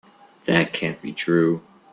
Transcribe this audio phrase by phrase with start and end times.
[0.45, 1.61] That can't be true.